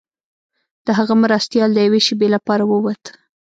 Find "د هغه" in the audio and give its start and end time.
0.85-1.13